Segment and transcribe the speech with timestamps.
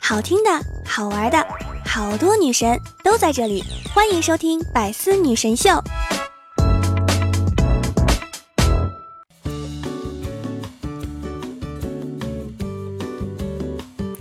[0.00, 0.50] 好听的，
[0.86, 1.46] 好玩的，
[1.84, 5.70] 好多女神都在这里，欢迎收听《百思女神秀》。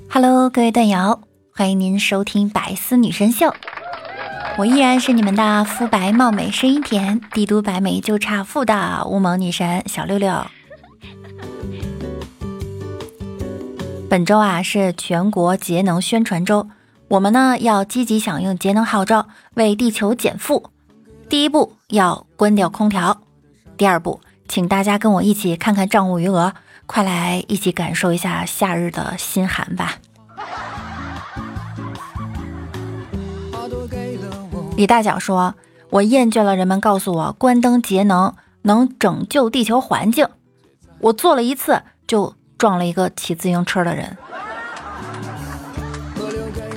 [0.10, 1.22] Hello，各位段友，
[1.54, 3.48] 欢迎您收听《百思女神秀》。
[4.58, 10.34] 我依然是你们的肤白貌美、声音甜、帝都白美就差富的乌蒙女神小六六。
[14.16, 16.70] 本周啊是全国节能宣传周，
[17.10, 20.72] 我们呢要积极响应节能号召，为地球减负。
[21.28, 23.20] 第一步要关掉空调，
[23.76, 26.54] 第二步，请大家跟我一起看看账户余额，
[26.86, 29.96] 快来一起感受一下夏日的心寒吧。
[34.78, 35.56] 李大脚说
[35.92, 40.26] ：“我厌倦了人们告诉我关灯节能能拯救地球环境，
[41.00, 44.18] 我做了一次就撞了一个骑自行车的人。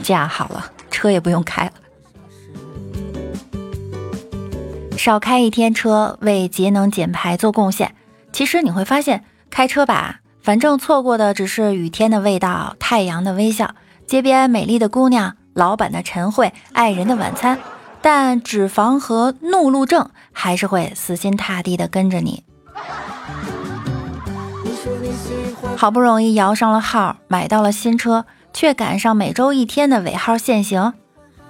[0.03, 1.73] 这样好了，车也不用开了，
[4.97, 7.95] 少开一天车为节能减排做贡献。
[8.33, 13.75] 其实你会发现，开车吧，反正错过的只是雨天的味道、太阳的微笑、
[14.07, 17.59] 街边美丽的姑娘、老板的晨会、爱人的晚餐。”
[18.01, 22.45] 但脂肪和怒路症还是会死心塌地的跟着你。
[25.77, 30.95] 好不容易摇上了号，买到了新车，却赶上每周一天的尾号限行。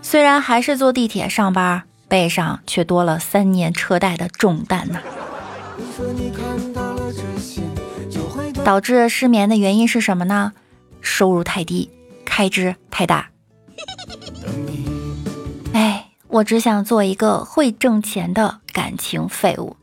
[0.03, 5.01] 虽然还是坐地铁上班，背上却多了三年车贷的重担呐。
[8.65, 10.53] 导致失眠的原因是什么呢？
[11.01, 11.91] 收入太低，
[12.25, 13.31] 开支太大。
[15.73, 19.78] 哎我只想做一个会挣钱的感情废物。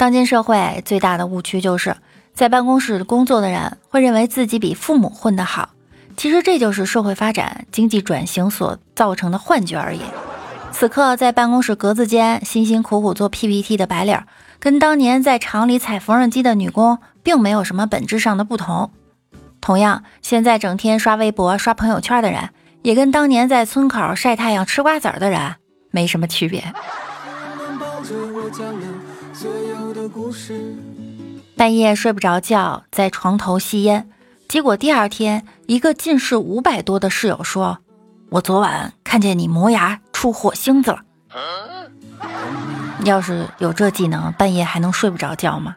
[0.00, 1.94] 当今社会最大的误区就是
[2.32, 5.68] 在办公室工作的人会认为自己比父母混得好，
[6.16, 10.00] 其实这就是社会发展、经济转型所造成的幻觉而已。
[10.72, 14.18] 此刻在办公室格子间辛辛苦苦做 PPT 的白领，
[14.58, 18.90] 跟当年在厂里踩缝纫机的女工并没有什么本质上的不同。
[19.60, 22.48] 同样，现在整天刷微博、刷朋友圈的人。
[22.80, 25.56] 也跟当年在村口晒太阳吃瓜子儿的人
[25.90, 26.64] 没什么区别。
[31.56, 34.08] 半夜睡不着觉，在床头吸烟，
[34.48, 37.78] 结果第二天，一个近视五百多的室友说
[38.30, 41.02] ：“我昨晚看见你磨牙出火星子了。”
[43.04, 45.76] 要是有这技能，半夜还能睡不着觉吗？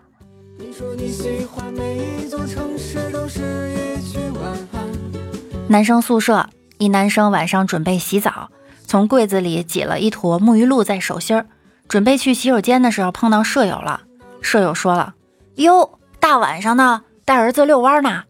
[5.68, 6.50] 男生宿舍。
[6.80, 8.50] 一男生晚上准备洗澡，
[8.86, 11.46] 从柜子里挤了一坨沐浴露在手心儿，
[11.88, 14.02] 准备去洗手间的时候碰到舍友了。
[14.42, 15.14] 舍友说了
[15.56, 18.24] ：“哟，大晚上的带儿子遛弯呢。”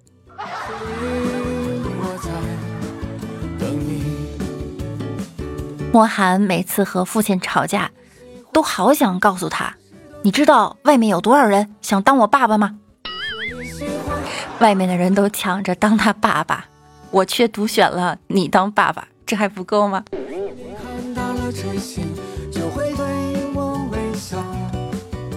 [5.91, 7.91] 莫寒每次和父亲吵架，
[8.51, 9.75] 都好想告诉他
[10.23, 12.77] ：“你知道外面有多少人想当我爸爸吗？
[14.59, 16.65] 外面的人都抢着当他爸爸。”
[17.11, 20.03] 我却独选了你当爸爸，这还不够吗？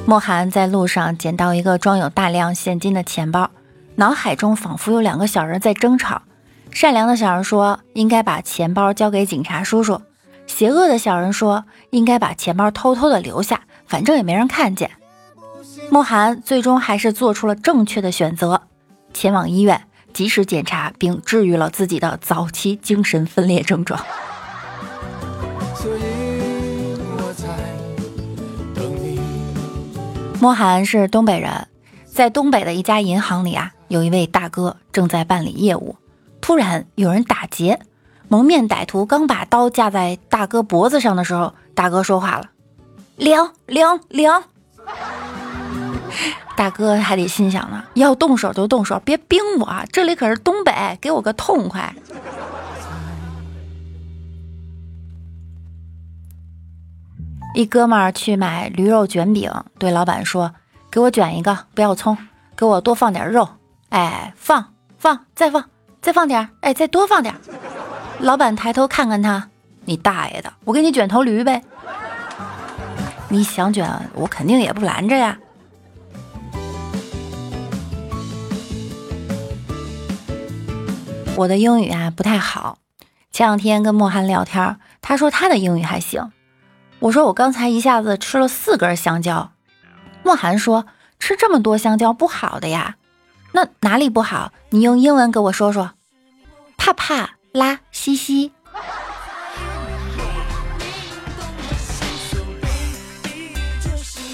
[0.08, 3.50] 莫寒在路上捡到一个装有大量现金的钱包，
[3.96, 6.22] 脑海中仿佛有两个小人在争吵。
[6.70, 10.00] 善良的小人说：“应该把钱包交给警察叔叔。”
[10.46, 14.92] 邪恶的小人说：“应该把钱包偷偷的留下，反正也没人看见。”
[15.90, 18.62] 莫寒最终还是做出了正确的选择，
[19.12, 19.82] 前往医院。
[20.12, 24.00] 及时检查并治愈了自己的早期精神分裂症状。
[30.40, 31.66] 莫寒是东北人，
[32.04, 35.96] 在东北的一家银行里啊，有一位大哥正在办理业务，
[36.40, 37.80] 突然有人打劫，
[38.28, 42.50] 蒙面歹徒刚把刀架在大哥脖子上的时候，大哥说话了
[43.16, 44.44] ：“凉凉凉。”
[46.54, 51.94] 大哥还得心想呢，要动手就动手，别冰我，这里可是东北，给我个痛快。
[57.56, 60.52] 一哥们儿去买驴肉卷饼，对老板说
[60.92, 62.18] ：“给我卷一个，不要葱，
[62.54, 63.48] 给我多放点肉。”
[63.88, 65.64] 哎，放放再放
[66.02, 67.34] 再放点，哎，再多放点。
[68.18, 69.48] 老板抬头看看他，
[69.86, 71.62] 你大爷的，我给你卷头驴呗。
[73.30, 75.38] 你想卷，我肯定也不拦着呀。
[81.36, 82.76] 我的英语啊不太好，
[83.32, 86.32] 前两天跟莫寒聊天，他说他的英语还行。
[87.06, 89.52] 我说我刚才一下子吃了四根香蕉。
[90.24, 90.86] 莫寒说
[91.20, 92.96] 吃这么多香蕉不好的呀。
[93.52, 94.52] 那哪里不好？
[94.70, 95.92] 你用英文给我说说。
[96.76, 98.50] 怕怕拉西西。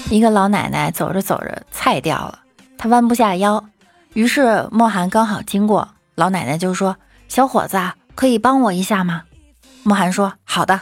[0.09, 2.39] 一个老奶奶走着走着菜掉了，
[2.77, 3.63] 她弯不下腰，
[4.13, 6.97] 于是莫寒刚好经过，老奶奶就说
[7.29, 7.79] ：“小伙子，
[8.15, 9.25] 可以帮我一下吗？”
[9.83, 10.81] 莫寒说：“好的。”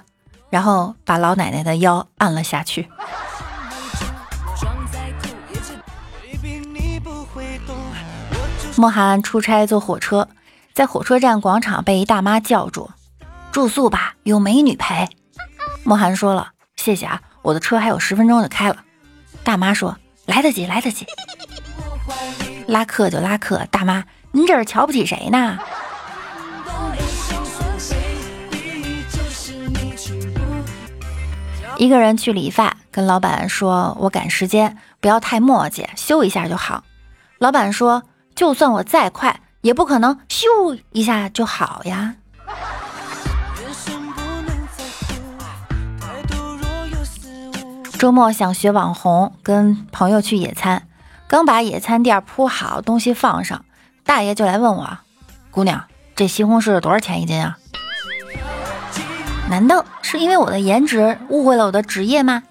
[0.51, 2.87] 然后把老奶奶的腰按了下去。
[8.75, 10.27] 莫寒出差坐火车，
[10.73, 12.89] 在火车站广场被一大妈叫住
[13.51, 15.07] ：“住宿吧，有美女陪。”
[15.83, 18.77] 莫寒说了：“谢谢啊，我的车还有十分钟就开了。”
[19.43, 21.05] 大妈说：“来得及，来得及。”
[22.67, 25.57] 拉客就拉客，大妈，您这是瞧不起谁呢？
[31.81, 36.83] 一个人去理发，跟老板说：“我赶时间，不要太磨叽，修一下就好。”
[37.41, 38.03] 老板说
[38.37, 42.13] ：“就算我再快，也不可能咻一下就好呀。”
[47.97, 50.87] 周末想学网红，跟朋友去野餐，
[51.27, 53.65] 刚把野餐垫铺好，东西放上，
[54.05, 54.99] 大爷就来问我
[55.49, 55.85] ：“姑娘，
[56.15, 57.57] 这西红柿多少钱一斤啊？”
[59.51, 62.43] 难道是因为我的颜值误会了我的职业吗？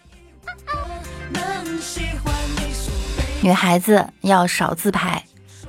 [3.41, 5.25] 女孩子要少自拍。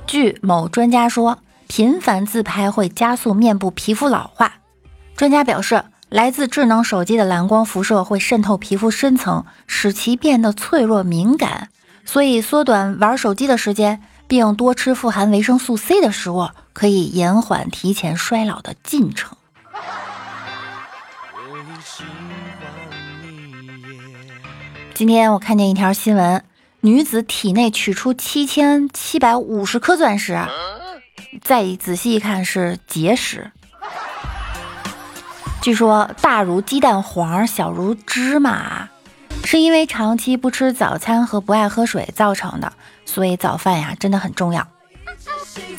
[0.06, 1.38] 据某专家说，
[1.68, 4.56] 频繁自拍会加速面部皮肤老化。
[5.16, 11.70] 专家表示，来自智能手机的蓝光辐射会渗透皮肤深层，使其变得脆弱敏感。
[12.04, 19.38] 所以，缩短玩手机的时间，并多吃富含维生素 C 的食物，可以延缓提前衰老的进程。
[24.94, 26.44] 今天我看见一条新闻，
[26.80, 30.38] 女子体内取出七千七百五十颗钻石，
[31.40, 33.50] 再仔细一看是结石。
[35.60, 38.88] 据说大如鸡蛋黄，小如芝麻，
[39.44, 42.72] 是因为长期不吃早餐和不爱喝水造成的。
[43.04, 44.66] 所以早饭呀真的很重要。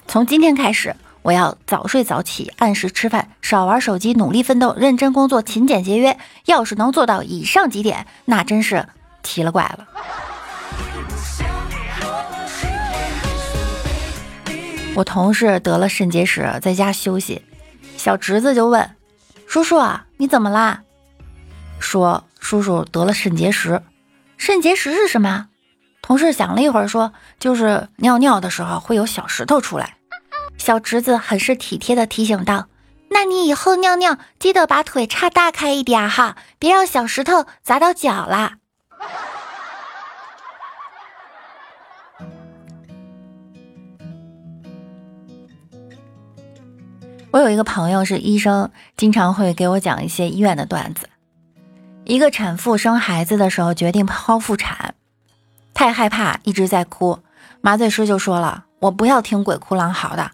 [0.07, 0.95] 从今天开始。
[1.23, 6.17] 我要早睡早起，按时吃饭，少玩手机，努力奋斗，认真工作，勤俭节约。
[6.45, 8.85] 要是能做到以上几点，那真是
[9.23, 9.87] 奇了怪了。
[14.95, 17.41] 我同事得了肾结石，在家休息，
[17.97, 18.95] 小侄子就问
[19.47, 20.83] ：“叔叔啊，你怎么啦？”
[21.79, 23.81] 说：“叔叔得了肾结石。”
[24.37, 25.47] 肾结石是什么？
[26.01, 29.95] 同事想了一会儿说：“就是尿尿的时候会有小石头出来。”
[30.57, 32.67] 小侄子很是体贴的提醒道
[33.11, 38.57] ：“那你以后尿尿记得把腿叉大开一点哈，别让小石头砸到脚啦。”
[47.31, 51.09] 我有一个朋友是医生，经常会给我讲一些医院的段子。
[52.05, 54.93] 一个产妇生孩子的时候决定剖腹产，
[55.73, 57.19] 太害怕，一直在哭。
[57.59, 60.31] 麻醉师就说了：“我不要听鬼哭狼嚎的。”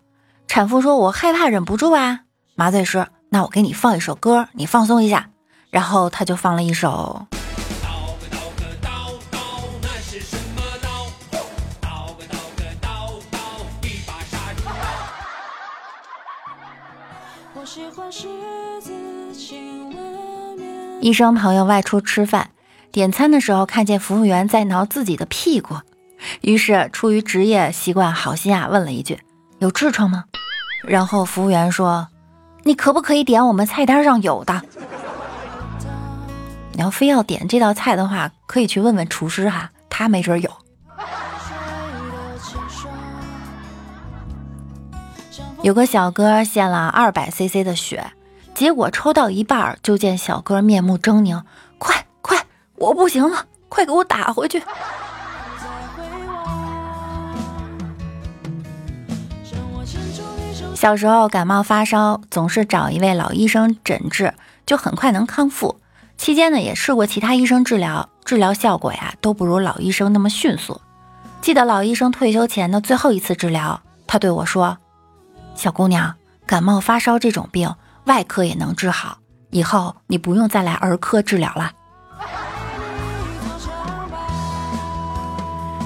[0.50, 2.22] 产妇说：“我害怕，忍不住啊。”
[2.58, 5.30] 麻醉师，那我给你放一首歌，你放松一下。
[5.70, 7.28] 然后他就放了一首。
[21.00, 22.50] 医生朋友外出吃饭，
[22.92, 25.76] 点餐的时候看见服务员在挠自己的屁股，
[26.42, 29.20] 于是出于职业习惯，好心啊问了一句
[29.60, 30.26] ：“有痔疮吗？”
[30.84, 32.08] 然后服务员说
[32.64, 34.62] ：“你可不可以点我们菜单上有的？
[36.72, 40.50] 你要非要点这道菜的话，可以去问问厨师哈，他没准有。”
[45.62, 48.14] 有个小哥献了二百 CC 的血，
[48.56, 51.44] 结果抽到一半，就见小哥面目狰狞
[51.78, 54.64] ：“快快，我不行了，快给我打回去！”
[60.80, 64.34] 小时候感冒发烧，总是找一位老医生诊治，
[64.66, 65.82] 就很快能康复。
[66.18, 70.80] 期间呢，也试过其他医生治疗，治疗效果呀都不如老医生那么迅速。
[71.42, 74.78] 记得老医生退休前的最后一次治疗，他对我说
[75.54, 79.18] ：“小姑娘，感冒发烧这种病，外科也能治好，
[79.50, 81.74] 以后你不用再来儿科治疗了。”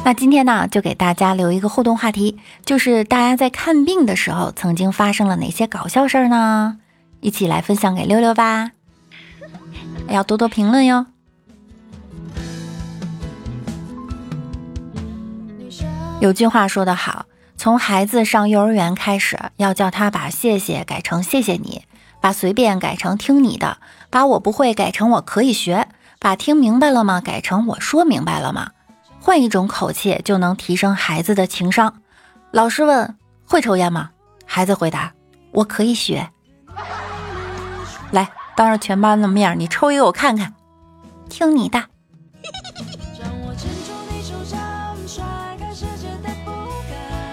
[0.06, 6.78] 那今天呢，就给大家留一个互动话题，就是大家在看病的时候，曾经发生了哪些搞笑事儿呢？
[7.22, 8.72] 一起来分享给六六吧，
[10.10, 11.06] 要多多评论哟。
[16.20, 21.84] 有句话说得好，从孩子上幼儿园开始，要叫他把谢谢改成谢谢你，
[22.20, 23.78] 把随便改成听你的，
[24.10, 25.88] 把我不会改成我可以学，
[26.20, 28.72] 把听明白了吗改成我说明白了吗？
[29.26, 32.02] 换一种口气就能提升孩子的情商。
[32.52, 33.16] 老师问
[33.46, 34.10] 会抽烟吗？
[34.46, 35.14] 孩子回答
[35.52, 36.30] 我可以学。
[38.12, 40.54] 来，当着全班的面，你抽一个我看看，
[41.30, 41.86] 听你的。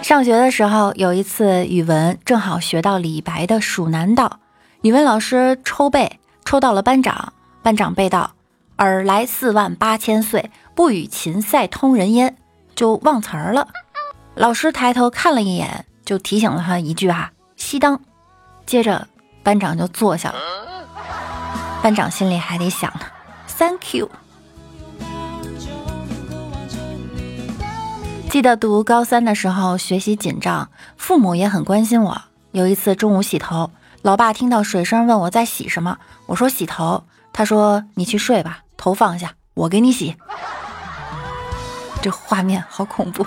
[0.01, 4.39] 上学的时候，有一次语文正好学到李白的《蜀南道》，
[4.83, 7.33] 语文老师抽背，抽到了班长。
[7.63, 8.31] 班长背道
[8.79, 10.51] ：“尔来四万八千岁，
[10.81, 12.39] 不与秦塞通人烟。”
[12.75, 13.69] 就忘词儿了。
[14.35, 18.01] 老师抬头看了一眼，就提醒了他一句：“哈，熄灯。”
[18.65, 19.07] 接着
[19.43, 20.39] 班长就坐下了。
[21.83, 23.01] 班长心里还得想呢
[23.59, 24.11] ：“Thank you。”
[28.31, 32.23] 记得读高三的时候，学习紧张，父母也很关心我。
[32.53, 33.71] 有一次中午洗头，
[34.01, 37.05] 老爸听到水声问我在洗什么，我说洗头。
[37.35, 40.17] 他说：“你去睡吧，头放下，我给你洗。”
[42.03, 43.27] 这画面好恐怖。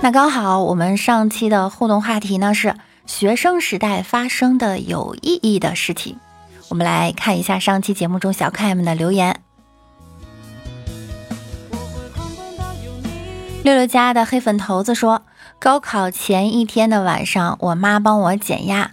[0.00, 2.76] 那刚好，我们上期的互动话题呢是
[3.06, 6.18] 学生时代发生的有意义的事情。
[6.68, 9.40] 我们来看一下上期节目中小可爱们的留言。
[13.62, 15.22] 六六家的黑粉头子说
[15.58, 18.90] ：“高考前一天的晚上，我妈帮我减压，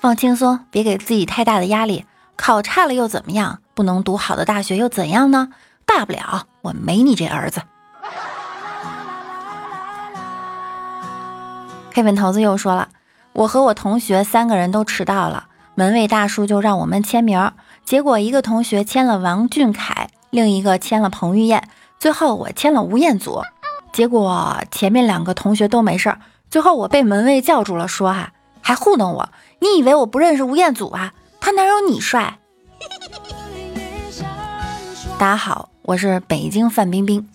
[0.00, 2.06] 放轻松，别给自己太大的压力。
[2.36, 3.60] 考差了又怎么样？
[3.74, 5.50] 不能读好的大学又怎样呢？
[5.86, 7.62] 大不了我没你这儿子。”
[11.94, 12.88] 黑粉头子又说了
[13.32, 17.52] ：“我和我同学三个人都迟到了，门卫大叔就让我们签名，
[17.84, 23.42] 结果一个同学签了王俊凯，另一个签了彭于晏，最后我签了吴彦祖。”
[23.92, 26.18] 结果前面两个同学都没事儿，
[26.50, 29.28] 最后我被门卫叫住了，说哈还糊弄我，
[29.60, 31.12] 你以为我不认识吴彦祖啊？
[31.40, 32.40] 他哪有你帅？
[35.16, 37.28] 大家好，我是北京范冰冰。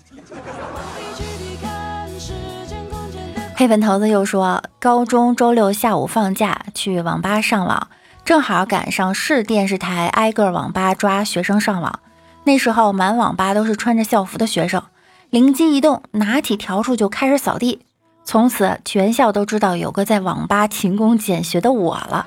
[3.55, 7.89] 黑粉头子又说，高中周六下午放假去网吧上网，
[8.25, 11.99] 正好赶上市电视台挨个网吧抓学生上网，
[12.43, 14.81] 那时候满网吧都是穿着校服的学生。
[15.29, 17.85] 灵机一动，拿起笤帚就开始扫地。
[18.23, 22.25] 从此，全校都知道有个在网吧勤工俭学的我了。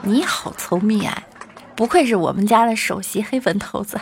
[0.00, 1.22] 你好聪明啊，
[1.76, 4.00] 不愧是我们家的首席黑粉头子。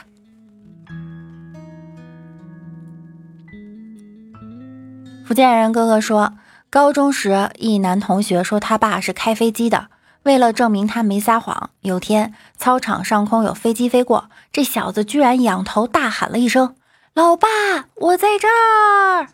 [5.29, 6.33] 福建人哥哥说，
[6.71, 9.89] 高中时一男同学说他爸是开飞机的，
[10.23, 16.77] 为了证明他没撒谎，有天操场上空有飞机飞过，这小子居然仰头大喊了一声。
[17.13, 17.47] 老爸，
[17.97, 19.29] 我在这儿。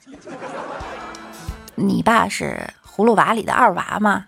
[1.77, 4.25] 你爸是葫芦娃里的二娃吗？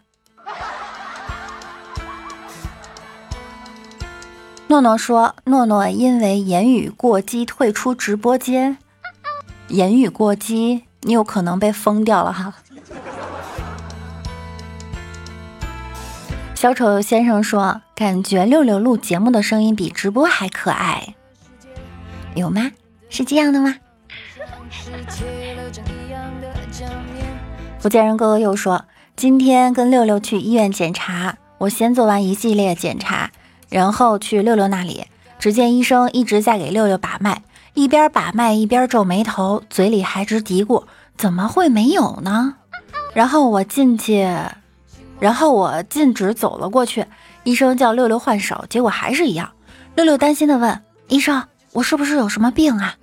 [4.69, 8.79] 诺诺说，诺诺因为言语过激退出直播间。
[9.67, 12.53] 言语过激，你有可能被封掉了哈。
[16.57, 21.15] 小丑先生说，感觉六六录节目的声音比直播还可爱，
[22.35, 22.73] 有吗？
[23.09, 23.77] 是这样的吗？
[27.79, 28.85] 福建人哥哥又说，
[29.15, 33.31] 今天跟六六去医院检查，我先做完一系列检查，
[33.69, 35.07] 然后去六六那里，
[35.39, 37.43] 只见医生一直在给六六把脉，
[37.75, 40.85] 一边把脉一边皱眉头，嘴里还直嘀咕
[41.17, 42.57] ：“怎么会没有呢？”
[43.15, 44.29] 然后我进去，
[45.19, 47.07] 然后我径直走了过去，
[47.45, 49.53] 医生叫六六换手，结果还是一样。
[49.95, 51.45] 六六担心的问医生。
[51.73, 52.97] 我是不是有什么病啊？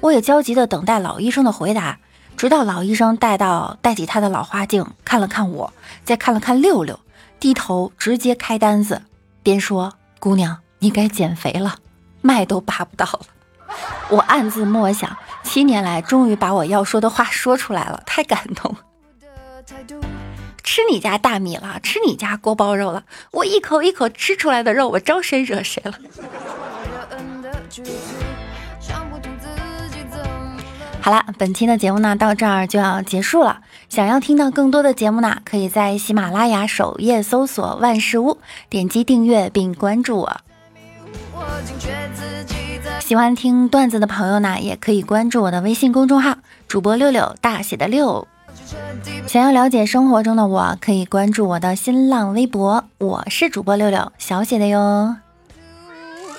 [0.00, 1.98] 我也焦急地等待老医生的回答，
[2.36, 5.72] 直到老医生带到戴起他的老花镜，看了看我，
[6.04, 7.00] 再看了看六六，
[7.38, 9.00] 低头直接开单子，
[9.42, 11.76] 边说：“姑娘，你该减肥了，
[12.20, 13.20] 脉都拔不到了。”
[14.10, 18.76] 我暗自默想，七年来终于把我要说的话说出来了，太感动。
[20.62, 25.94] 吃你家大米了，吃你家锅包肉了，我一口一口吃出来的肉，我招谁惹谁了？
[31.00, 33.62] 好了，本期的节目呢到这儿就要结束了。
[33.88, 40.40] 想要听到更多的节目呢，可以在喜马拉雅首页搜索“万事屋”，点击订阅并关注我。
[43.00, 46.36] 喜欢听段子的朋友呢，也可以关注我的微信公众号
[46.68, 48.26] “主播六六大写的六”。
[49.26, 55.16] 想要了解生活中的我，可以关注我的新浪微博，我是主播六六小写的哟。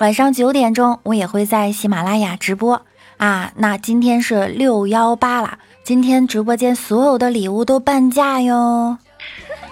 [0.00, 2.82] 晚上九点钟，我也会在喜马拉雅直播。
[3.18, 8.98] 啊，那今天是六幺八啦，今天直播间所有的礼物都半价哟，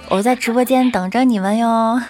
[0.08, 2.00] 我在直播间等着你们哟。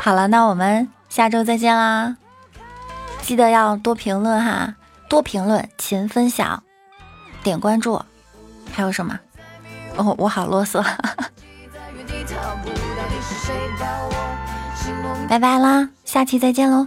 [0.00, 0.88] 好了，那我们
[1.18, 2.16] 下周再见啦，
[3.22, 4.76] 记得要多评论哈，
[5.08, 6.62] 多评论，勤分享，
[7.42, 8.00] 点关注，
[8.72, 9.18] 还有什么？
[9.96, 10.80] 哦，我好啰嗦。
[15.28, 16.86] 拜拜啦，下期再见喽。